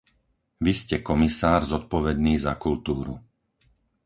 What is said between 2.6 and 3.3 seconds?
kultúru.